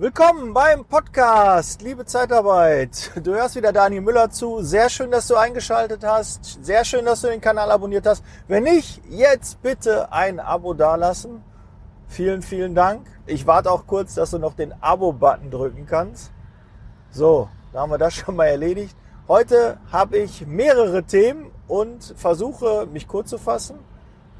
[0.00, 3.10] Willkommen beim Podcast, liebe Zeitarbeit.
[3.20, 4.62] Du hörst wieder Daniel Müller zu.
[4.62, 6.64] Sehr schön, dass du eingeschaltet hast.
[6.64, 8.22] Sehr schön, dass du den Kanal abonniert hast.
[8.46, 11.42] Wenn nicht, jetzt bitte ein Abo dalassen.
[12.06, 13.08] Vielen, vielen Dank.
[13.26, 16.30] Ich warte auch kurz, dass du noch den Abo-Button drücken kannst.
[17.10, 18.96] So, da haben wir das schon mal erledigt.
[19.26, 23.80] Heute habe ich mehrere Themen und versuche, mich kurz zu fassen.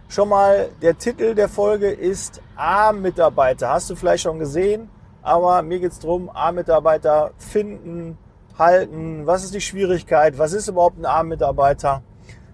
[0.08, 3.70] Schon mal, der Titel der Folge ist A-Mitarbeiter.
[3.70, 4.88] Hast du vielleicht schon gesehen?
[5.28, 8.16] Aber mir geht es darum, A-Mitarbeiter finden,
[8.58, 9.26] halten.
[9.26, 10.38] Was ist die Schwierigkeit?
[10.38, 12.00] Was ist überhaupt ein A-Mitarbeiter?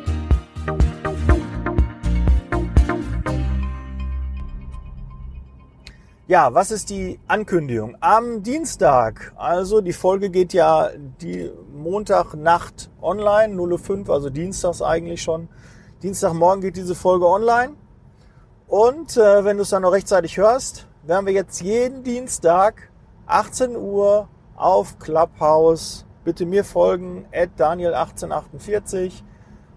[6.27, 7.97] Ja, was ist die Ankündigung?
[8.01, 15.49] Am Dienstag, also die Folge geht ja die Montagnacht online, 0.05 also dienstags eigentlich schon.
[16.03, 17.75] Dienstagmorgen geht diese Folge online.
[18.71, 22.89] Und äh, wenn du es dann noch rechtzeitig hörst, werden wir jetzt jeden Dienstag
[23.27, 29.25] 18 Uhr auf Clubhouse, bitte mir folgen, at Daniel1848,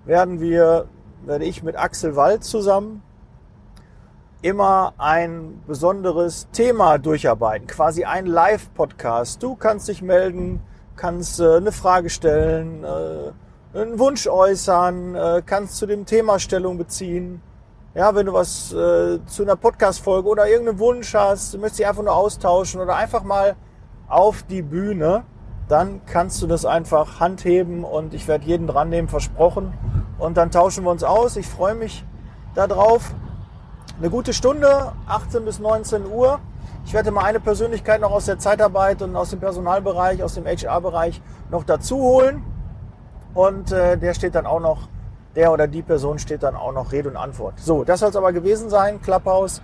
[0.05, 0.85] werden wir,
[1.25, 3.02] werde ich mit Axel Wald zusammen
[4.44, 9.41] immer ein besonderes Thema durcharbeiten, quasi ein Live-Podcast.
[9.41, 10.61] Du kannst dich melden,
[10.95, 13.31] kannst äh, eine Frage stellen, äh,
[13.75, 17.41] einen Wunsch äußern, äh, kannst zu dem Thema Stellung beziehen.
[17.95, 21.88] Ja, wenn du was äh, zu einer Podcast-Folge oder irgendeinen Wunsch hast, du möchtest dich
[21.88, 23.56] einfach nur austauschen oder einfach mal
[24.07, 25.25] auf die Bühne,
[25.67, 29.73] dann kannst du das einfach handheben und ich werde jeden dran nehmen, versprochen.
[30.17, 31.35] Und dann tauschen wir uns aus.
[31.35, 32.03] Ich freue mich
[32.56, 33.13] darauf
[34.00, 36.40] eine gute Stunde, 18 bis 19 Uhr.
[36.88, 40.47] Ich werde mal eine Persönlichkeit noch aus der Zeitarbeit und aus dem Personalbereich, aus dem
[40.47, 42.44] HR-Bereich noch dazu holen.
[43.35, 44.88] Und äh, der steht dann auch noch,
[45.35, 47.59] der oder die Person steht dann auch noch Rede und Antwort.
[47.59, 49.01] So, das soll es aber gewesen sein.
[49.01, 49.61] Clubhouse.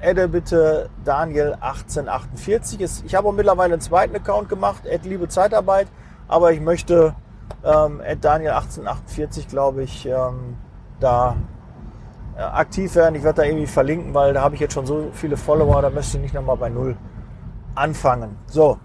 [0.00, 2.80] Adde bitte Daniel 1848.
[3.06, 5.88] Ich habe auch mittlerweile einen zweiten Account gemacht, Add Liebe Zeitarbeit.
[6.28, 7.14] Aber ich möchte
[7.64, 10.58] ähm, Add Daniel 1848, glaube ich, ähm,
[11.00, 11.36] da
[12.36, 13.14] äh, aktiv werden.
[13.14, 15.88] Ich werde da irgendwie verlinken, weil da habe ich jetzt schon so viele Follower, da
[15.88, 16.96] möchte ich nicht nochmal bei Null
[17.74, 18.36] anfangen.
[18.46, 18.78] So,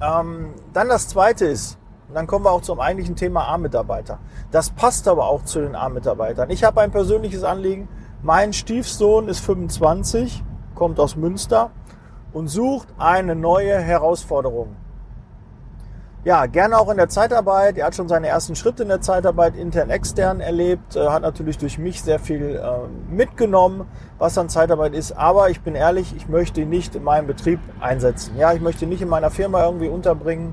[0.00, 1.79] ähm, dann das zweite ist,
[2.10, 4.18] und dann kommen wir auch zum eigentlichen Thema A-Mitarbeiter.
[4.50, 6.50] Das passt aber auch zu den A-Mitarbeitern.
[6.50, 7.88] Ich habe ein persönliches Anliegen.
[8.20, 10.42] Mein Stiefsohn ist 25,
[10.74, 11.70] kommt aus Münster
[12.32, 14.74] und sucht eine neue Herausforderung
[16.22, 17.78] ja, gerne auch in der Zeitarbeit.
[17.78, 21.56] Er hat schon seine ersten Schritte in der Zeitarbeit intern, extern erlebt, äh, hat natürlich
[21.56, 23.86] durch mich sehr viel äh, mitgenommen,
[24.18, 25.12] was an Zeitarbeit ist.
[25.12, 28.36] Aber ich bin ehrlich, ich möchte ihn nicht in meinem Betrieb einsetzen.
[28.36, 30.52] Ja, ich möchte ihn nicht in meiner Firma irgendwie unterbringen.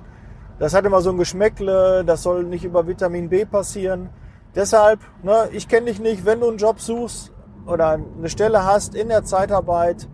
[0.59, 4.09] Das hat immer so ein Geschmäckle, das soll nicht über Vitamin B passieren.
[4.56, 7.31] Deshalb, ne, ich kenne dich nicht, wenn du einen Job suchst
[7.68, 10.09] oder eine Stelle hast in der Zeitarbeit.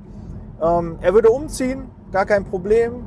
[0.62, 3.06] Ähm, er würde umziehen, gar kein Problem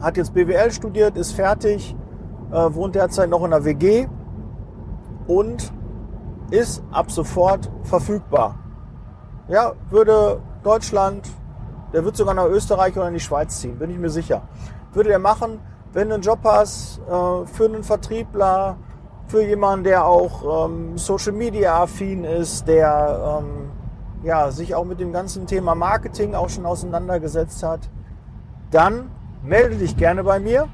[0.00, 1.96] hat jetzt BWL studiert, ist fertig,
[2.52, 4.06] äh, wohnt derzeit noch in der WG
[5.26, 5.72] und
[6.50, 8.56] ist ab sofort verfügbar.
[9.48, 11.28] Ja, würde Deutschland,
[11.92, 14.42] der wird sogar nach Österreich oder in die Schweiz ziehen, bin ich mir sicher.
[14.92, 15.60] Würde der machen,
[15.96, 18.76] wenn du einen Job hast äh, für einen Vertriebler,
[19.28, 23.70] für jemanden, der auch ähm, Social Media affin ist, der ähm,
[24.22, 27.80] ja, sich auch mit dem ganzen Thema Marketing auch schon auseinandergesetzt hat,
[28.70, 29.10] dann
[29.42, 30.68] melde dich gerne bei mir.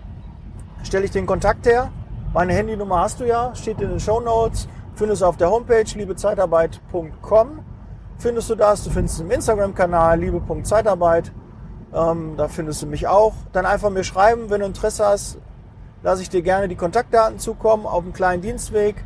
[0.82, 1.92] Stelle ich den Kontakt her.
[2.34, 4.66] Meine Handynummer hast du ja, steht in den Show Notes.
[4.96, 7.60] Findest du auf der Homepage liebezeitarbeit.com.
[8.18, 8.82] Findest du das.
[8.82, 11.30] Du findest es im Instagram-Kanal liebe.zeitarbeit.
[11.94, 13.34] Ähm, da findest du mich auch.
[13.52, 15.38] Dann einfach mir schreiben, wenn du Interesse hast,
[16.02, 19.04] lasse ich dir gerne die Kontaktdaten zukommen auf einem kleinen Dienstweg.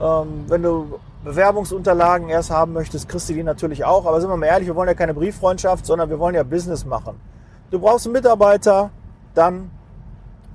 [0.00, 4.06] Ähm, wenn du Bewerbungsunterlagen erst haben möchtest, kriegst du die natürlich auch.
[4.06, 6.84] Aber sind wir mal ehrlich, wir wollen ja keine Brieffreundschaft, sondern wir wollen ja Business
[6.84, 7.20] machen.
[7.70, 8.90] Du brauchst einen Mitarbeiter,
[9.34, 9.70] dann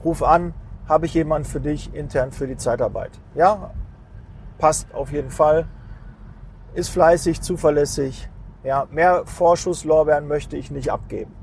[0.03, 0.53] ruf an,
[0.87, 3.11] habe ich jemanden für dich intern für die Zeitarbeit.
[3.35, 3.71] Ja,
[4.57, 5.67] passt auf jeden Fall,
[6.73, 8.29] ist fleißig, zuverlässig.
[8.63, 11.33] Ja, mehr Vorschusslorbeeren möchte ich nicht abgeben.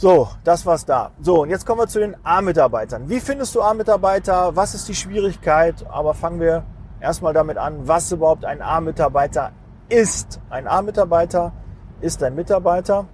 [0.00, 1.10] So, das war's da.
[1.20, 3.10] So, und jetzt kommen wir zu den A-Mitarbeitern.
[3.10, 4.56] Wie findest du A-Mitarbeiter?
[4.56, 5.84] Was ist die Schwierigkeit?
[5.90, 6.64] Aber fangen wir
[7.02, 9.52] erstmal damit an, was überhaupt ein A-Mitarbeiter
[9.90, 10.40] ist.
[10.48, 11.52] Ein A-Mitarbeiter
[12.00, 13.08] ist ein Mitarbeiter.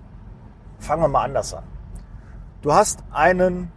[0.78, 1.64] Fangen wir mal anders an.
[2.62, 3.72] Du hast einen,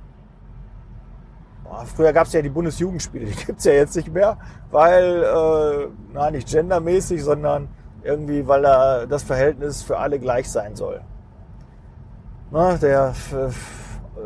[1.63, 4.37] boah, früher gab es ja die Bundesjugendspiele, die gibt's ja jetzt nicht mehr,
[4.69, 7.69] weil, äh, na nicht gendermäßig, sondern
[8.03, 11.01] irgendwie, weil da das Verhältnis für alle gleich sein soll.
[12.51, 13.13] Na, der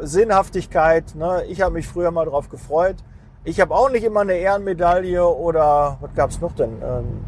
[0.02, 1.44] Sinnhaftigkeit, ne?
[1.50, 2.96] ich habe mich früher mal drauf gefreut.
[3.44, 6.82] Ich habe auch nicht immer eine Ehrenmedaille oder was gab's noch denn?
[6.82, 7.26] Ähm,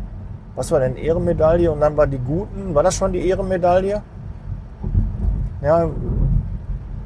[0.55, 1.69] was war denn Ehrenmedaille?
[1.69, 4.01] Und dann war die Guten, war das schon die Ehrenmedaille?
[5.61, 5.89] Ja,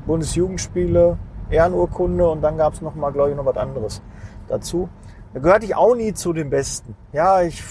[0.05, 1.17] Bundesjugendspiele,
[1.49, 4.03] Ehrenurkunde und dann gab es noch mal, glaube ich, noch was anderes
[4.47, 4.87] dazu.
[5.33, 6.95] Da gehörte ich auch nie zu den Besten.
[7.11, 7.63] Ja, ich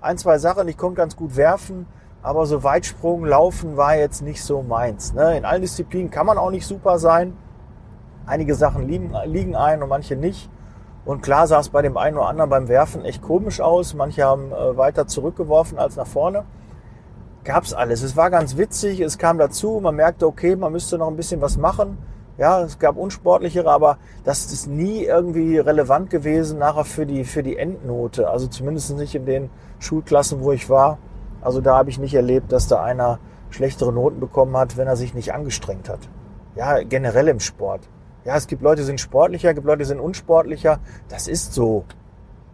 [0.00, 1.86] ein, zwei Sachen, ich konnte ganz gut werfen,
[2.22, 5.14] aber so Weitsprung, Laufen war jetzt nicht so meins.
[5.14, 5.36] Ne?
[5.38, 7.36] In allen Disziplinen kann man auch nicht super sein.
[8.26, 10.50] Einige Sachen liegen, liegen ein und manche nicht.
[11.04, 13.94] Und klar sah es bei dem einen oder anderen beim Werfen echt komisch aus.
[13.94, 16.44] Manche haben äh, weiter zurückgeworfen als nach vorne.
[17.42, 18.02] Gab's alles.
[18.02, 19.00] Es war ganz witzig.
[19.00, 19.80] Es kam dazu.
[19.82, 21.96] Man merkte, okay, man müsste noch ein bisschen was machen.
[22.36, 27.42] Ja, es gab unsportlichere, aber das ist nie irgendwie relevant gewesen nachher für die, für
[27.42, 28.28] die Endnote.
[28.28, 30.98] Also zumindest nicht in den Schulklassen, wo ich war.
[31.40, 33.18] Also da habe ich nicht erlebt, dass da einer
[33.50, 36.00] schlechtere Noten bekommen hat, wenn er sich nicht angestrengt hat.
[36.54, 37.88] Ja, generell im Sport.
[38.24, 40.78] Ja, es gibt Leute, die sind sportlicher, es gibt Leute, die sind unsportlicher.
[41.08, 41.84] Das ist so.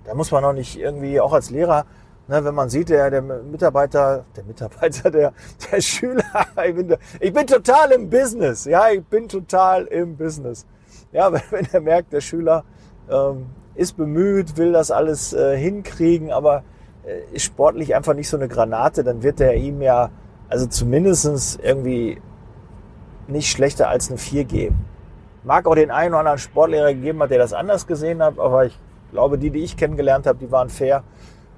[0.04, 1.84] Da muss man auch nicht irgendwie, auch als Lehrer,
[2.28, 5.32] ne, wenn man sieht, der, der Mitarbeiter, der Mitarbeiter, der,
[5.70, 6.24] der Schüler,
[6.66, 8.64] ich bin, ich bin total im Business.
[8.64, 10.66] Ja, ich bin total im Business.
[11.12, 12.64] Ja, wenn, wenn er merkt, der Schüler
[13.10, 16.62] ähm, ist bemüht, will das alles äh, hinkriegen, aber
[17.32, 20.10] ist sportlich einfach nicht so eine Granate, dann wird er ihm ja,
[20.48, 22.20] also zumindestens irgendwie
[23.28, 24.84] nicht schlechter als eine 4 geben.
[25.44, 28.66] Mag auch den einen oder anderen Sportlehrer gegeben hat, der das anders gesehen hat, aber
[28.66, 28.78] ich
[29.12, 31.04] glaube, die, die ich kennengelernt habe, die waren fair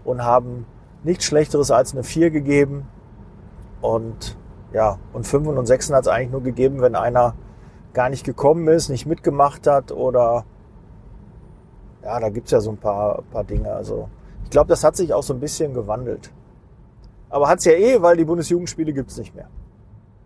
[0.04, 0.66] und haben
[1.02, 2.86] nichts Schlechteres als eine 4 gegeben.
[3.80, 4.36] Und
[4.72, 7.34] ja, und 5 und 6 hat es eigentlich nur gegeben, wenn einer
[7.94, 10.44] gar nicht gekommen ist, nicht mitgemacht hat oder
[12.02, 13.72] ja, da gibt's ja so ein paar, paar Dinge.
[13.72, 14.08] Also
[14.48, 16.30] ich glaube, das hat sich auch so ein bisschen gewandelt.
[17.28, 19.50] Aber hat's ja eh, weil die Bundesjugendspiele gibt's nicht mehr.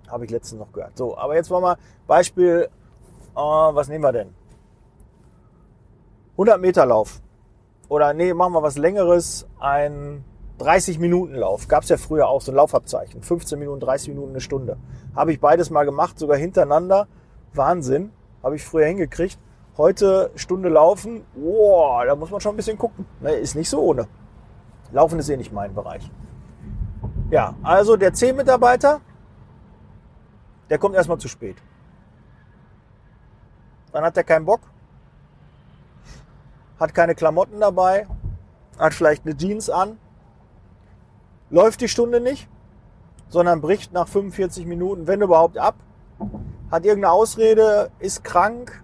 [0.07, 0.97] Habe ich letztens noch gehört.
[0.97, 1.77] So, aber jetzt wollen wir
[2.07, 2.69] Beispiel,
[3.35, 4.33] äh, was nehmen wir denn?
[6.35, 7.21] 100 Meter Lauf.
[7.89, 10.23] Oder nee, machen wir was längeres, ein
[10.59, 11.67] 30 Minuten Lauf.
[11.67, 13.23] Gab's ja früher auch, so ein Laufabzeichen.
[13.23, 14.77] 15 Minuten, 30 Minuten, eine Stunde.
[15.17, 17.09] Habe ich beides mal gemacht, sogar hintereinander.
[17.55, 18.13] Wahnsinn.
[18.41, 19.37] Habe ich früher hingekriegt.
[19.79, 23.07] Heute Stunde laufen, wow, da muss man schon ein bisschen gucken.
[23.21, 24.07] Ne, ist nicht so ohne.
[24.93, 26.11] Laufen ist eh nicht mein Bereich.
[27.31, 29.01] Ja, also der C-Mitarbeiter,
[30.69, 31.57] der kommt erstmal zu spät.
[33.93, 34.61] Dann hat er keinen Bock,
[36.79, 38.07] hat keine Klamotten dabei,
[38.79, 39.99] hat vielleicht eine Jeans an,
[41.49, 42.49] läuft die Stunde nicht,
[43.29, 45.77] sondern bricht nach 45 Minuten, wenn überhaupt, ab,
[46.71, 48.83] hat irgendeine Ausrede, ist krank,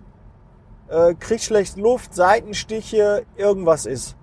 [0.88, 4.16] äh, kriegt schlecht Luft, Seitenstiche, irgendwas ist.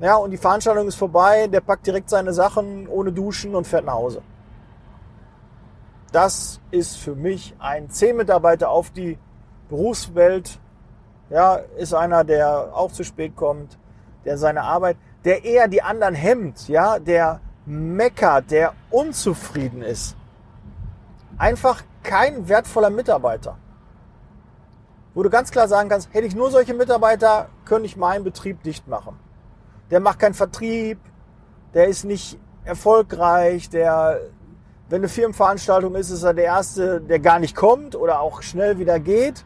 [0.00, 3.84] Ja, und die Veranstaltung ist vorbei, der packt direkt seine Sachen ohne Duschen und fährt
[3.84, 4.22] nach Hause.
[6.12, 9.18] Das ist für mich ein C-Mitarbeiter auf die
[9.68, 10.58] Berufswelt.
[11.30, 13.78] Ja, ist einer, der auch zu spät kommt,
[14.24, 20.16] der seine Arbeit, der eher die anderen hemmt, ja, der meckert, der unzufrieden ist.
[21.38, 23.56] Einfach kein wertvoller Mitarbeiter
[25.14, 28.62] wo du ganz klar sagen kannst, hätte ich nur solche Mitarbeiter, könnte ich meinen Betrieb
[28.62, 29.18] dicht machen.
[29.90, 30.98] Der macht keinen Vertrieb,
[31.72, 34.20] der ist nicht erfolgreich, der,
[34.88, 38.78] wenn eine Firmenveranstaltung ist, ist er der Erste, der gar nicht kommt oder auch schnell
[38.78, 39.44] wieder geht.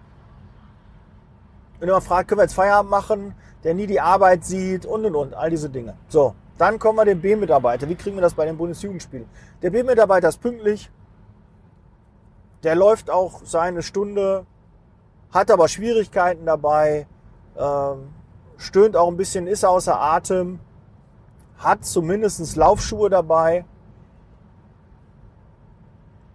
[1.80, 5.14] Wenn man fragt, können wir jetzt Feierabend machen, der nie die Arbeit sieht und und
[5.14, 5.96] und, all diese Dinge.
[6.08, 7.88] So, dann kommen wir den B-Mitarbeiter.
[7.88, 9.28] Wie kriegen wir das bei den Bundesjugendspielen?
[9.62, 10.90] Der B-Mitarbeiter ist pünktlich,
[12.62, 14.46] der läuft auch seine Stunde
[15.32, 17.06] hat aber Schwierigkeiten dabei,
[17.56, 18.10] ähm,
[18.56, 20.60] stöhnt auch ein bisschen, ist außer Atem,
[21.58, 23.64] hat zumindest Laufschuhe dabei.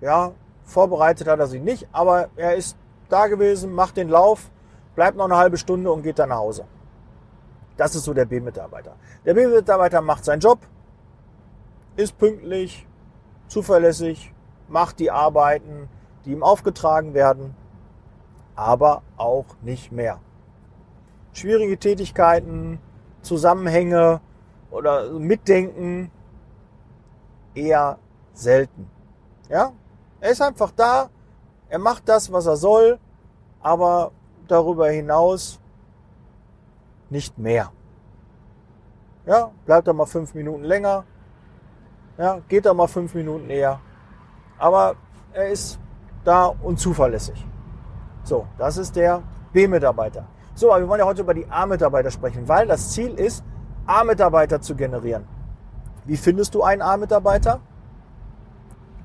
[0.02, 0.34] Ja,
[0.64, 2.78] vorbereitet hat er sich nicht, aber er ist
[3.10, 4.52] da gewesen, macht den Lauf,
[4.96, 6.66] bleibt noch eine halbe Stunde und geht dann nach Hause.
[7.78, 8.96] Das ist so der B-Mitarbeiter.
[9.26, 10.60] Der B-Mitarbeiter macht seinen Job,
[11.96, 12.88] ist pünktlich,
[13.48, 14.34] zuverlässig,
[14.68, 15.90] macht die Arbeiten,
[16.26, 17.56] die ihm aufgetragen werden
[18.56, 20.20] aber auch nicht mehr.
[21.34, 22.80] Schwierige Tätigkeiten,
[23.22, 24.22] Zusammenhänge
[24.70, 26.12] oder Mitdenken
[27.56, 27.98] eher
[28.34, 28.90] selten.
[29.50, 29.74] Ja?
[30.20, 31.10] Er ist einfach da,
[31.70, 33.00] er macht das, was er soll,
[33.62, 34.12] aber
[34.48, 35.60] darüber hinaus
[37.10, 37.72] nicht mehr.
[39.26, 41.06] Ja, bleibt da mal fünf Minuten länger.
[42.18, 43.80] Ja, geht da mal fünf Minuten eher.
[44.58, 44.96] Aber
[45.32, 45.80] er ist
[46.24, 47.46] da und zuverlässig.
[48.24, 50.26] So, das ist der B-Mitarbeiter.
[50.56, 53.44] So, aber wir wollen ja heute über die A-Mitarbeiter sprechen, weil das Ziel ist,
[53.86, 55.26] A-Mitarbeiter zu generieren.
[56.06, 57.60] Wie findest du einen A-Mitarbeiter?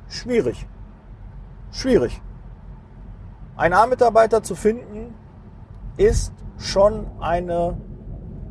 [0.08, 0.66] Schwierig.
[1.70, 2.20] Schwierig.
[3.56, 5.14] Ein A-Mitarbeiter zu finden
[5.96, 7.76] ist schon eine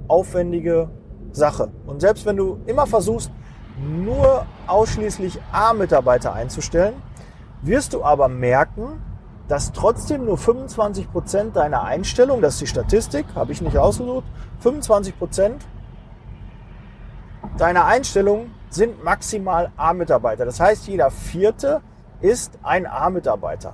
[0.08, 0.90] aufwendige
[1.32, 1.72] Sache.
[1.86, 3.32] Und selbst wenn du immer versuchst,
[3.80, 6.96] nur ausschließlich A-Mitarbeiter einzustellen,
[7.62, 9.02] wirst du aber merken,
[9.48, 14.26] dass trotzdem nur 25 Prozent deiner Einstellung, das ist die Statistik, habe ich nicht ausgesucht,
[14.60, 15.66] 25 Prozent
[17.58, 20.46] deiner Einstellung sind maximal A-Mitarbeiter.
[20.46, 21.82] Das heißt, jeder vierte
[22.20, 23.74] ist ein A-Mitarbeiter.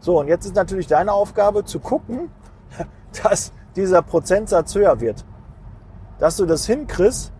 [0.00, 2.30] So, und jetzt ist natürlich deine Aufgabe zu gucken,
[3.22, 5.24] dass dieser Prozentsatz höher wird.
[6.18, 7.32] Dass du das hinkriegst,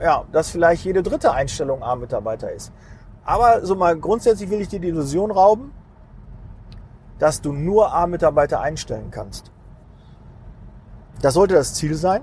[0.00, 2.72] ja, dass vielleicht jede dritte Einstellung A-Mitarbeiter ist.
[3.24, 5.72] Aber so mal grundsätzlich will ich dir die Illusion rauben,
[7.18, 9.50] dass du nur A-Mitarbeiter einstellen kannst.
[11.22, 12.22] Das sollte das Ziel sein.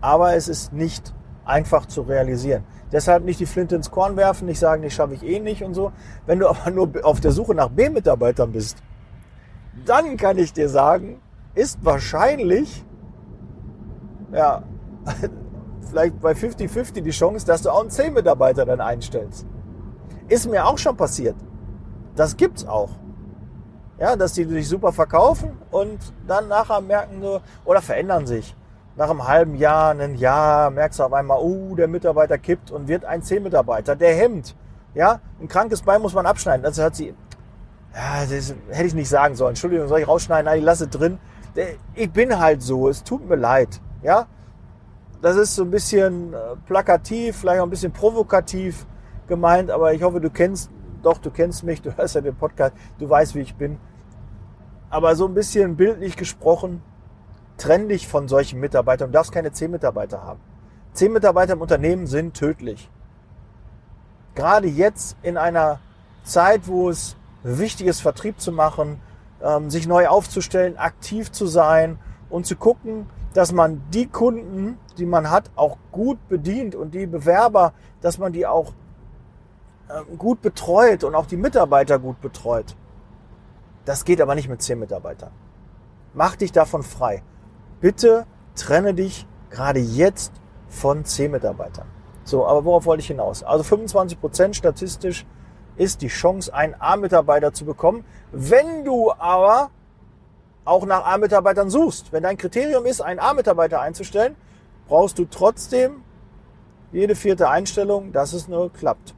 [0.00, 1.14] Aber es ist nicht
[1.44, 2.64] einfach zu realisieren.
[2.92, 5.74] Deshalb nicht die Flinte ins Korn werfen, nicht sagen, das schaffe ich eh nicht und
[5.74, 5.92] so.
[6.26, 8.78] Wenn du aber nur auf der Suche nach B-Mitarbeitern bist,
[9.84, 11.20] dann kann ich dir sagen,
[11.54, 12.84] ist wahrscheinlich,
[14.32, 14.62] ja,
[15.88, 19.46] vielleicht bei 50-50 die Chance, dass du auch einen C-Mitarbeiter dann einstellst.
[20.28, 21.36] Ist mir auch schon passiert.
[22.16, 22.90] Das gibt's auch.
[23.98, 28.56] Ja, dass die sich super verkaufen und dann nachher merken so, oder verändern sich.
[28.96, 32.88] Nach einem halben Jahr, einem Jahr, merkst du auf einmal, oh, der Mitarbeiter kippt und
[32.88, 33.96] wird ein C-Mitarbeiter.
[33.96, 34.56] Der hemmt.
[34.94, 36.66] Ja, ein krankes Bein muss man abschneiden.
[36.66, 37.14] Also hat sie,
[37.94, 39.50] ja, das hätte ich nicht sagen sollen.
[39.50, 40.46] Entschuldigung, soll ich rausschneiden?
[40.46, 41.18] Nein, ich lasse drin.
[41.94, 42.88] Ich bin halt so.
[42.88, 43.80] Es tut mir leid.
[44.02, 44.26] Ja,
[45.22, 48.86] das ist so ein bisschen äh, plakativ, vielleicht auch ein bisschen provokativ
[49.26, 50.70] gemeint, aber ich hoffe, du kennst
[51.02, 53.78] doch, du kennst mich, du hörst ja den Podcast, du weißt, wie ich bin.
[54.88, 56.82] Aber so ein bisschen bildlich gesprochen,
[57.56, 59.10] trenn dich von solchen Mitarbeitern.
[59.10, 60.40] Du darfst keine zehn Mitarbeiter haben.
[60.92, 62.90] Zehn Mitarbeiter im Unternehmen sind tödlich.
[64.34, 65.78] Gerade jetzt in einer
[66.24, 69.00] Zeit, wo es wichtig ist, Vertrieb zu machen,
[69.42, 75.06] ähm, sich neu aufzustellen, aktiv zu sein und zu gucken, dass man die Kunden, die
[75.06, 78.72] man hat, auch gut bedient und die Bewerber, dass man die auch
[80.16, 82.76] gut betreut und auch die Mitarbeiter gut betreut.
[83.84, 85.30] Das geht aber nicht mit zehn Mitarbeitern.
[86.14, 87.22] Mach dich davon frei.
[87.80, 90.32] Bitte trenne dich gerade jetzt
[90.68, 91.86] von zehn Mitarbeitern.
[92.24, 93.42] So, aber worauf wollte ich hinaus?
[93.42, 95.26] Also 25 Prozent statistisch
[95.76, 98.04] ist die Chance, einen A-Mitarbeiter zu bekommen.
[98.32, 99.70] Wenn du aber
[100.64, 104.36] auch nach A-Mitarbeitern suchst, wenn dein Kriterium ist, einen A-Mitarbeiter einzustellen,
[104.86, 106.02] brauchst du trotzdem
[106.92, 109.14] jede vierte Einstellung, dass es nur klappt.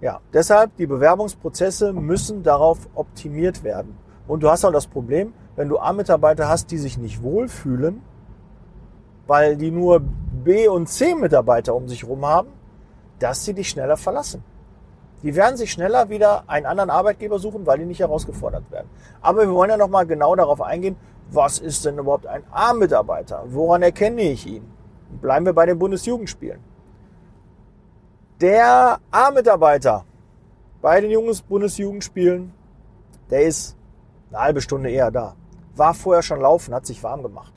[0.00, 3.98] Ja, deshalb die Bewerbungsprozesse müssen darauf optimiert werden.
[4.28, 8.02] Und du hast auch das Problem, wenn du A-Mitarbeiter hast, die sich nicht wohlfühlen,
[9.26, 10.00] weil die nur
[10.44, 12.48] B- und C-Mitarbeiter um sich herum haben,
[13.18, 14.44] dass sie dich schneller verlassen.
[15.24, 18.88] Die werden sich schneller wieder einen anderen Arbeitgeber suchen, weil die nicht herausgefordert werden.
[19.20, 20.96] Aber wir wollen ja nochmal genau darauf eingehen,
[21.30, 23.42] was ist denn überhaupt ein A-Mitarbeiter?
[23.48, 24.70] Woran erkenne ich ihn?
[25.20, 26.60] Bleiben wir bei den Bundesjugendspielen.
[28.40, 30.04] Der A-Mitarbeiter
[30.80, 32.54] bei den Jungs Bundesjugendspielen,
[33.30, 33.76] der ist
[34.30, 35.34] eine halbe Stunde eher da.
[35.74, 37.52] War vorher schon laufen, hat sich warm gemacht.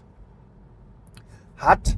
[1.55, 1.97] Hat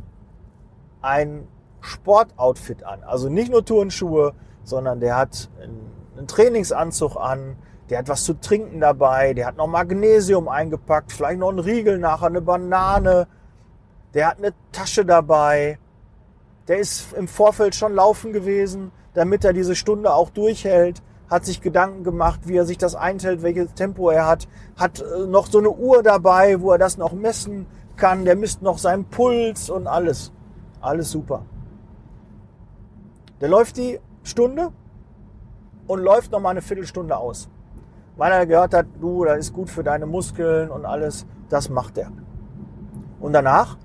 [1.02, 1.48] ein
[1.80, 3.04] Sportoutfit an.
[3.04, 4.34] Also nicht nur Turnschuhe,
[4.66, 7.56] sondern der hat einen Trainingsanzug an,
[7.90, 12.00] der hat was zu trinken dabei, der hat noch Magnesium eingepackt, vielleicht noch einen Riegel
[12.00, 13.28] nachher, eine Banane,
[14.14, 15.80] der hat eine Tasche dabei,
[16.68, 21.62] der ist im Vorfeld schon laufen gewesen, damit er diese Stunde auch durchhält, hat sich
[21.62, 25.60] Gedanken gemacht, wie er sich das einteilt, welches Tempo er hat, hat äh, noch so
[25.60, 27.66] eine Uhr dabei, wo er das noch messen
[27.96, 30.32] kann, der misst noch seinen Puls und alles.
[30.82, 31.46] Alles super.
[33.42, 34.72] Der läuft die Stunde
[35.88, 37.50] und läuft noch mal eine Viertelstunde aus.
[38.16, 41.26] Weil er gehört hat, du, das ist gut für deine Muskeln und alles.
[41.50, 42.12] Das macht er.
[43.20, 43.78] Und danach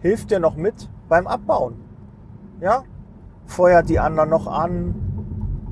[0.00, 1.81] hilft er noch mit beim Abbauen.
[2.62, 2.84] Ja?
[3.44, 4.94] Feuert die anderen noch an,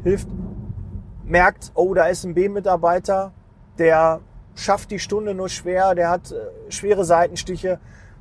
[0.03, 0.29] hilft,
[1.25, 3.33] merkt, oh, da ist ein B-Mitarbeiter,
[3.79, 4.21] der
[4.57, 7.79] schafft die Stunde nur schwer, der hat äh, schwere Seitenstiche.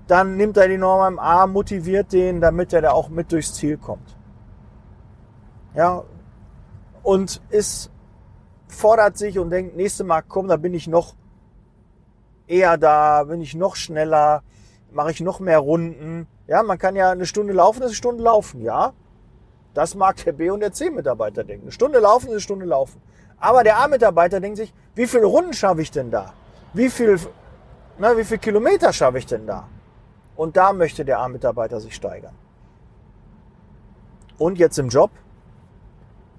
[0.07, 3.55] Dann nimmt er den nochmal im Arm, motiviert den, damit er da auch mit durchs
[3.55, 4.15] Ziel kommt.
[5.75, 6.03] Ja,
[7.01, 7.91] und ist,
[8.67, 11.15] fordert sich und denkt, nächste Mal, komm, da bin ich noch
[12.47, 14.43] eher da, bin ich noch schneller,
[14.91, 16.27] mache ich noch mehr Runden.
[16.48, 18.93] Ja, man kann ja eine Stunde laufen, ist eine Stunde laufen, ja.
[19.74, 21.65] Das mag der B- und der C-Mitarbeiter denken.
[21.65, 23.01] Eine Stunde laufen ist eine Stunde laufen.
[23.39, 26.34] Aber der A-Mitarbeiter denkt sich, wie viele Runden schaffe ich denn da?
[26.74, 27.19] Wie viel,
[27.98, 29.67] na, wie viel Kilometer schaffe ich denn da?
[30.36, 32.36] Und da möchte der A-Mitarbeiter sich steigern.
[34.38, 35.12] Und jetzt im Job.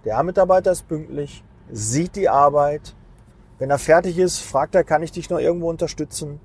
[0.05, 2.95] Der A-Mitarbeiter ist pünktlich, sieht die Arbeit.
[3.59, 6.41] Wenn er fertig ist, fragt er, kann ich dich noch irgendwo unterstützen?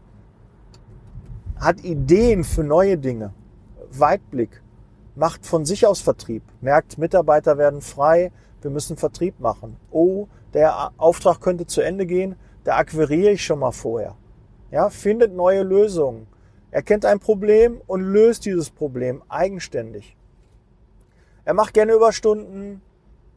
[1.60, 3.34] Hat Ideen für neue Dinge.
[3.90, 4.62] Weitblick.
[5.16, 6.44] Macht von sich aus Vertrieb.
[6.60, 8.32] Merkt, Mitarbeiter werden frei.
[8.62, 9.78] Wir müssen Vertrieb machen.
[9.90, 12.36] Oh, der Auftrag könnte zu Ende gehen.
[12.66, 14.16] Da akquiriere ich schon mal vorher.
[14.70, 16.28] Ja, findet neue Lösungen.
[16.72, 20.18] Erkennt ein Problem und löst dieses Problem eigenständig.
[21.46, 22.82] Er macht gerne Überstunden,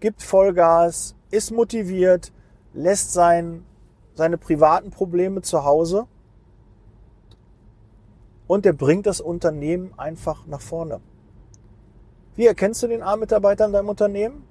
[0.00, 2.32] gibt Vollgas, ist motiviert,
[2.72, 3.64] lässt sein,
[4.14, 6.08] seine privaten Probleme zu Hause
[8.48, 11.00] und er bringt das Unternehmen einfach nach vorne.
[12.34, 14.44] Wie erkennst du den A-Mitarbeiter in deinem Unternehmen?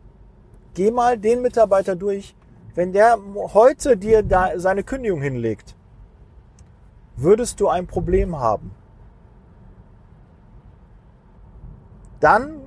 [0.74, 2.36] Geh mal den Mitarbeiter durch.
[2.76, 3.18] Wenn der
[3.54, 5.76] heute dir da seine Kündigung hinlegt,
[7.16, 8.72] würdest du ein Problem haben.
[12.20, 12.62] Dann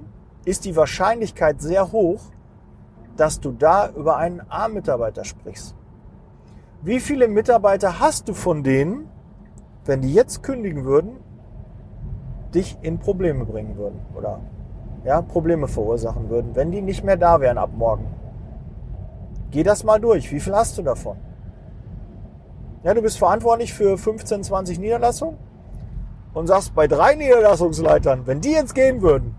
[0.45, 2.21] ist die Wahrscheinlichkeit sehr hoch,
[3.17, 5.77] dass du da über einen A-Mitarbeiter sprichst.
[6.83, 9.10] Wie viele Mitarbeiter hast du von denen,
[9.91, 11.17] wenn die jetzt kündigen würden,
[12.55, 14.41] dich in Probleme bringen würden oder
[15.05, 18.07] ja, Probleme verursachen würden, wenn die nicht mehr da wären ab morgen?
[19.51, 20.31] Geh das mal durch.
[20.31, 21.17] Wie viel hast du davon?
[22.85, 25.37] Ja, du bist verantwortlich für 15, 20 Niederlassungen
[26.35, 29.35] und sagst bei drei Niederlassungsleitern, wenn die jetzt gehen würden,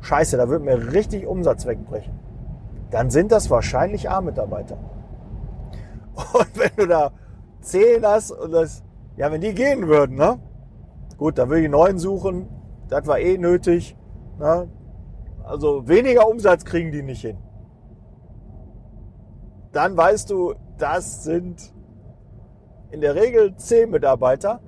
[0.00, 2.18] scheiße, da würde mir richtig Umsatz wegbrechen.
[2.90, 4.76] Dann sind das wahrscheinlich A-Mitarbeiter.
[6.32, 7.12] Und wenn du da
[7.60, 8.82] 10 hast und das,
[9.16, 10.38] ja, wenn die gehen würden, ne?
[11.16, 12.48] Gut, dann würde ich neuen suchen.
[12.88, 13.96] Das war eh nötig.
[14.38, 14.68] Ne?
[15.44, 17.38] Also weniger Umsatz kriegen die nicht hin.
[19.72, 21.72] Dann weißt du, das sind
[22.90, 24.60] in der Regel C-Mitarbeiter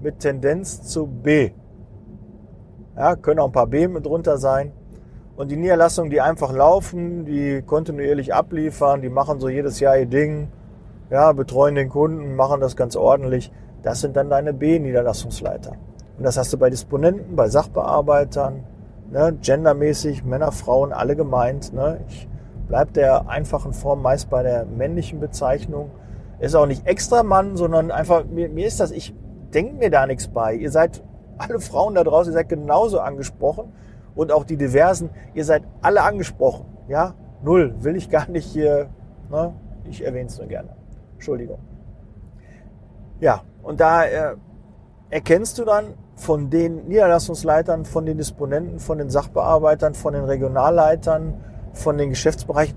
[0.00, 1.52] mit Tendenz zu B.
[2.96, 4.72] Ja, können auch ein paar B mit drunter sein.
[5.36, 10.06] Und die Niederlassungen, die einfach laufen, die kontinuierlich abliefern, die machen so jedes Jahr ihr
[10.06, 10.48] Ding,
[11.10, 13.52] ja, betreuen den Kunden, machen das ganz ordentlich.
[13.82, 15.72] Das sind dann deine B-Niederlassungsleiter.
[16.16, 18.64] Und das hast du bei Disponenten, bei Sachbearbeitern,
[19.10, 21.72] ne, gendermäßig, Männer, Frauen, alle gemeint.
[21.72, 22.00] Ne.
[22.08, 22.28] Ich
[22.68, 25.90] bleib der einfachen Form meist bei der männlichen Bezeichnung.
[26.38, 29.14] Ist auch nicht extra Mann, sondern einfach, mir, mir ist das, ich
[29.52, 30.54] denke mir da nichts bei.
[30.54, 31.02] Ihr seid
[31.38, 33.72] alle Frauen da draußen, ihr seid genauso angesprochen
[34.14, 36.66] und auch die diversen, ihr seid alle angesprochen.
[36.88, 38.88] Ja, null, will ich gar nicht hier,
[39.30, 39.54] ne?
[39.88, 40.79] ich erwähne es nur gerne.
[41.20, 41.58] Entschuldigung.
[43.20, 44.36] Ja, und da äh,
[45.10, 51.34] erkennst du dann von den Niederlassungsleitern, von den Disponenten, von den Sachbearbeitern, von den Regionalleitern,
[51.74, 52.74] von den Geschäftsbereichen,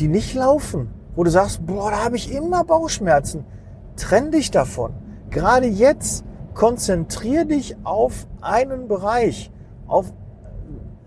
[0.00, 3.44] die nicht laufen, wo du sagst, boah, da habe ich immer Bauchschmerzen.
[3.94, 4.92] Trenn dich davon.
[5.30, 9.52] Gerade jetzt konzentrier dich auf einen Bereich,
[9.86, 10.12] auf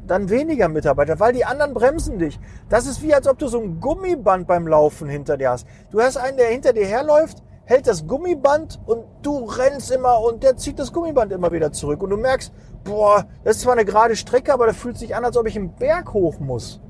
[0.10, 2.40] dann weniger Mitarbeiter, weil die anderen bremsen dich.
[2.68, 5.68] Das ist wie, als ob du so ein Gummiband beim Laufen hinter dir hast.
[5.92, 10.42] Du hast einen, der hinter dir herläuft, hält das Gummiband und du rennst immer und
[10.42, 12.02] der zieht das Gummiband immer wieder zurück.
[12.02, 12.52] Und du merkst,
[12.84, 15.56] boah, das ist zwar eine gerade Strecke, aber das fühlt sich an, als ob ich
[15.56, 16.82] einen Berg hoch muss.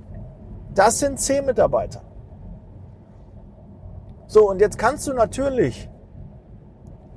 [0.73, 2.01] Das sind zehn Mitarbeiter.
[4.27, 5.89] So, und jetzt kannst du natürlich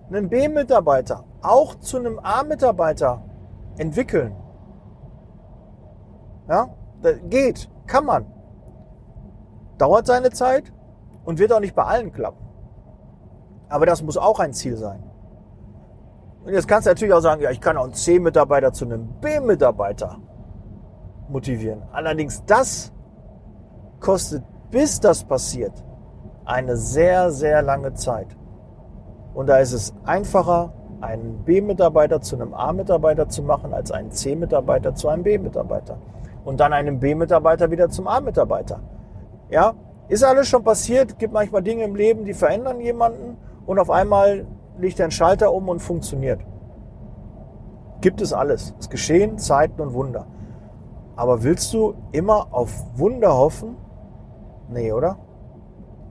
[0.09, 3.23] einen B-Mitarbeiter auch zu einem A-Mitarbeiter
[3.77, 4.35] entwickeln.
[6.53, 6.69] Ja,
[7.01, 8.27] das geht, kann man.
[9.79, 10.71] Dauert seine Zeit
[11.25, 12.45] und wird auch nicht bei allen klappen.
[13.71, 15.03] Aber das muss auch ein Ziel sein.
[16.45, 19.09] Und jetzt kannst du natürlich auch sagen, ja, ich kann auch einen C-Mitarbeiter zu einem
[19.23, 20.19] B-Mitarbeiter
[21.31, 21.85] motivieren.
[21.91, 22.93] Allerdings das
[24.01, 25.73] kostet, bis das passiert,
[26.45, 28.37] eine sehr, sehr lange Zeit.
[29.33, 34.95] Und da ist es einfacher, einen B-Mitarbeiter zu einem A-Mitarbeiter zu machen, als einen C-Mitarbeiter
[34.95, 35.97] zu einem B-Mitarbeiter.
[36.45, 38.81] Und dann einen B-Mitarbeiter wieder zum A-Mitarbeiter.
[39.51, 39.75] Ja,
[40.09, 44.47] ist alles schon passiert, gibt manchmal Dinge im Leben, die verändern jemanden und auf einmal
[44.79, 46.41] liegt ein Schalter um und funktioniert.
[48.01, 48.75] Gibt es alles.
[48.81, 50.27] Es geschehen Zeiten und Wunder.
[51.15, 53.77] Aber willst du immer auf Wunder hoffen?
[54.69, 55.19] Nee, oder?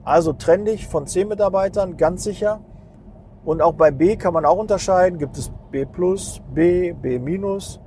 [0.04, 2.60] Also trenn dich von C-Mitarbeitern, ganz sicher.
[3.44, 5.18] Und auch bei B kann man auch unterscheiden.
[5.18, 7.80] Gibt es B plus, B, B minus.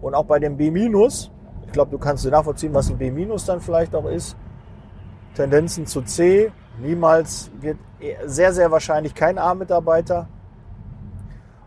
[0.00, 1.32] Und auch bei dem B minus,
[1.74, 3.10] glaube, du kannst dir nachvollziehen, was ein B
[3.46, 4.36] dann vielleicht auch ist.
[5.34, 7.76] Tendenzen zu C, niemals, wird
[8.24, 10.28] sehr, sehr wahrscheinlich kein A-Mitarbeiter.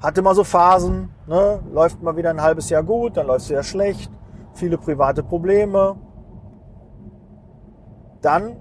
[0.02, 1.60] Hatte mal so Phasen, ne?
[1.72, 4.12] läuft mal wieder ein halbes Jahr gut, dann läuft es wieder schlecht,
[4.54, 5.98] viele private Probleme.
[8.22, 8.58] Dann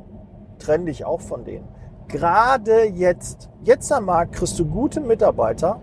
[0.59, 1.69] trenn dich auch von denen.
[2.09, 5.81] Gerade jetzt, jetzt am Markt kriegst du gute Mitarbeiter,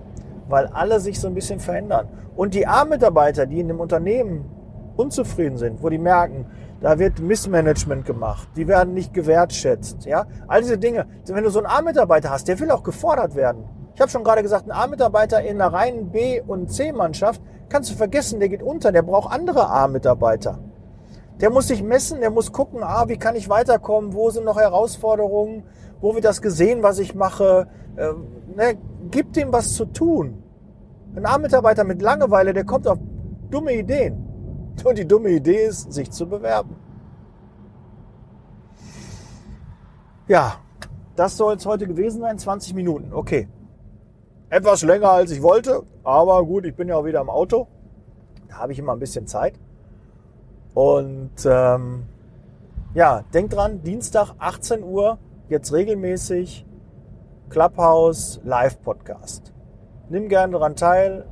[0.47, 2.07] weil alle sich so ein bisschen verändern.
[2.35, 4.52] Und die A-Mitarbeiter, die in dem Unternehmen
[4.95, 6.45] unzufrieden sind, wo die merken,
[6.81, 11.07] da wird Missmanagement gemacht, die werden nicht gewertschätzt, ja, all diese Dinge.
[11.25, 13.63] Wenn du so einen A-Mitarbeiter hast, der will auch gefordert werden.
[13.95, 17.95] Ich habe schon gerade gesagt, ein A-Mitarbeiter in einer reinen B- und C-Mannschaft kannst du
[17.95, 20.59] vergessen, der geht unter, der braucht andere A-Mitarbeiter.
[21.39, 24.57] Der muss sich messen, der muss gucken, ah, wie kann ich weiterkommen, wo sind noch
[24.57, 25.63] Herausforderungen,
[26.01, 27.67] wo wird das gesehen, was ich mache.
[27.95, 28.13] Äh,
[28.55, 28.77] ne,
[29.09, 30.43] gib dem was zu tun.
[31.15, 32.97] Ein A-Mitarbeiter mit Langeweile, der kommt auf
[33.49, 34.32] dumme Ideen.
[34.83, 36.75] Und die dumme Idee ist, sich zu bewerben.
[40.27, 40.57] Ja,
[41.15, 42.37] das soll es heute gewesen sein.
[42.37, 43.13] 20 Minuten.
[43.13, 43.47] Okay.
[44.49, 47.67] Etwas länger als ich wollte, aber gut, ich bin ja auch wieder im Auto.
[48.47, 49.59] Da habe ich immer ein bisschen Zeit.
[50.73, 52.03] Und ähm,
[52.93, 55.17] ja, denkt dran, Dienstag 18 Uhr,
[55.49, 56.65] jetzt regelmäßig
[57.49, 59.53] Clubhouse Live Podcast.
[60.09, 61.25] Nimm gerne daran teil.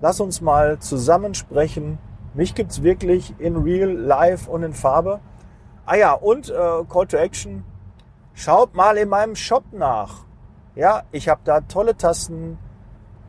[0.00, 1.98] Lass uns mal zusammen sprechen.
[2.34, 5.20] Mich gibt's wirklich in real, live und in Farbe.
[5.84, 7.64] Ah ja, und äh, Call to Action.
[8.34, 10.24] Schaut mal in meinem Shop nach.
[10.74, 12.58] Ja, ich habe da tolle Tassen,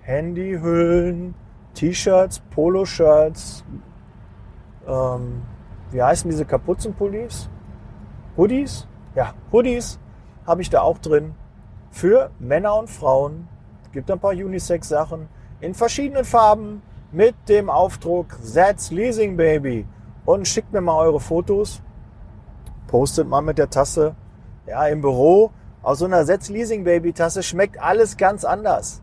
[0.01, 1.35] Handyhüllen,
[1.73, 3.65] T-Shirts, Poloshirts,
[4.87, 5.43] ähm,
[5.91, 7.49] wie heißen diese Kapuzenpullis?
[8.35, 8.87] Hoodies?
[9.15, 9.99] Ja, Hoodies
[10.45, 11.35] habe ich da auch drin.
[11.91, 13.47] Für Männer und Frauen.
[13.91, 15.27] Gibt ein paar Unisex-Sachen
[15.61, 16.81] in verschiedenen Farben
[17.13, 19.87] mit dem Aufdruck That's Leasing Baby.
[20.25, 21.81] Und schickt mir mal eure Fotos.
[22.87, 24.15] Postet mal mit der Tasse.
[24.65, 25.51] Ja, im Büro
[25.83, 29.01] aus so einer Setz Leasing Baby Tasse schmeckt alles ganz anders.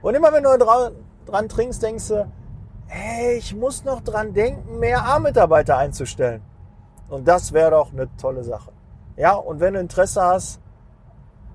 [0.00, 0.92] Und immer wenn du dran,
[1.26, 2.26] dran trinkst, denkst du,
[2.86, 6.42] hey, ich muss noch dran denken, mehr A-Mitarbeiter einzustellen.
[7.08, 8.72] Und das wäre doch eine tolle Sache.
[9.16, 10.60] Ja, und wenn du Interesse hast,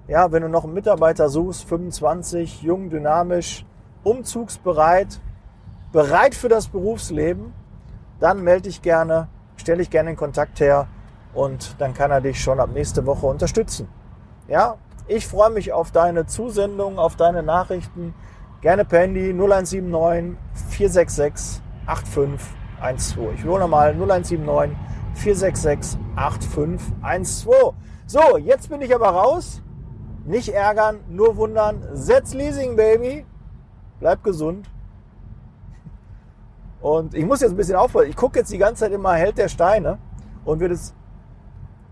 [0.07, 3.65] ja, wenn du noch einen Mitarbeiter suchst, 25, jung, dynamisch,
[4.03, 5.19] umzugsbereit,
[5.91, 7.53] bereit für das Berufsleben,
[8.19, 9.27] dann melde dich gerne,
[9.57, 10.87] stelle dich gerne in Kontakt her
[11.33, 13.87] und dann kann er dich schon ab nächste Woche unterstützen.
[14.47, 14.77] Ja,
[15.07, 18.13] ich freue mich auf deine Zusendung, auf deine Nachrichten.
[18.61, 20.37] Gerne per Handy 0179
[20.69, 23.33] 466 8512.
[23.33, 24.77] Ich wiederhole nochmal 0179
[25.15, 27.73] 466 8512.
[28.05, 29.61] So, jetzt bin ich aber raus.
[30.25, 31.81] Nicht ärgern, nur wundern.
[31.93, 33.25] Setz Leasing, Baby.
[33.99, 34.69] Bleib gesund.
[36.81, 38.09] Und ich muss jetzt ein bisschen aufpassen.
[38.09, 39.99] Ich gucke jetzt die ganze Zeit immer Held der Steine
[40.45, 40.93] und wird es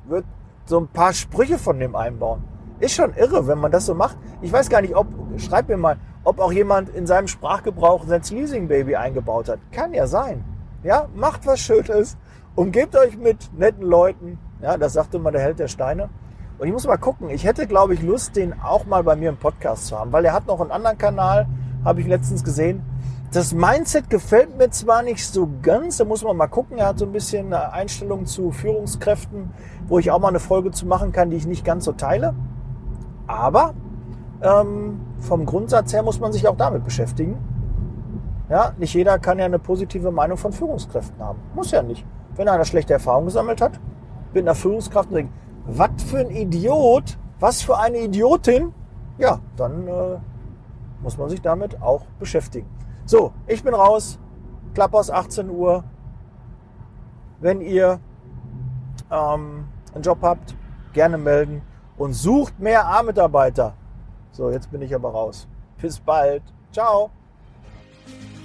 [0.07, 0.25] wird
[0.65, 2.43] so ein paar Sprüche von dem einbauen.
[2.79, 4.17] Ist schon irre, wenn man das so macht.
[4.41, 8.21] Ich weiß gar nicht, ob, schreib mir mal, ob auch jemand in seinem Sprachgebrauch sein
[8.29, 9.59] Leasing Baby eingebaut hat.
[9.71, 10.43] Kann ja sein.
[10.83, 12.17] Ja, macht was Schönes.
[12.55, 14.39] Umgebt euch mit netten Leuten.
[14.61, 16.09] Ja, das sagte mal der Held der Steine.
[16.57, 17.29] Und ich muss mal gucken.
[17.29, 20.25] Ich hätte, glaube ich, Lust, den auch mal bei mir im Podcast zu haben, weil
[20.25, 21.47] er hat noch einen anderen Kanal,
[21.83, 22.81] habe ich letztens gesehen.
[23.31, 26.79] Das Mindset gefällt mir zwar nicht so ganz, da muss man mal gucken.
[26.79, 29.51] Er hat so ein bisschen Einstellungen zu Führungskräften,
[29.87, 32.33] wo ich auch mal eine Folge zu machen kann, die ich nicht ganz so teile.
[33.27, 33.75] Aber
[34.41, 37.37] ähm, vom Grundsatz her muss man sich auch damit beschäftigen.
[38.49, 41.37] Ja, nicht jeder kann ja eine positive Meinung von Führungskräften haben.
[41.53, 42.03] Muss ja nicht.
[42.35, 43.79] Wenn einer schlechte Erfahrungen gesammelt hat,
[44.33, 45.33] mit einer Führungskraft und denkt,
[45.67, 48.73] was für ein Idiot, was für eine Idiotin,
[49.19, 50.17] ja, dann äh,
[51.03, 52.78] muss man sich damit auch beschäftigen.
[53.09, 54.19] So, ich bin raus.
[54.75, 55.83] Klappers 18 Uhr.
[57.39, 57.99] Wenn ihr
[59.09, 60.53] ähm, einen Job habt,
[60.93, 61.63] gerne melden
[61.97, 63.73] und sucht mehr A-Mitarbeiter.
[64.31, 65.47] So, jetzt bin ich aber raus.
[65.81, 66.43] Bis bald.
[66.71, 67.09] Ciao.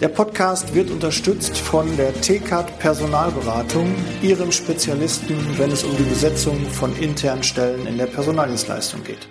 [0.01, 6.59] Der Podcast wird unterstützt von der TCAT Personalberatung, ihrem Spezialisten, wenn es um die Besetzung
[6.71, 9.29] von internen Stellen in der Personaldienstleistung geht.